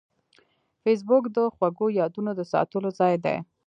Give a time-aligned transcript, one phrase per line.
[0.83, 3.37] فېسبوک د خوږو یادونو د ساتلو ځای دی